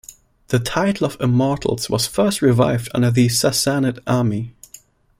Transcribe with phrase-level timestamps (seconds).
[0.47, 4.55] The title of "Immortals" was first revived under the Sassanid army.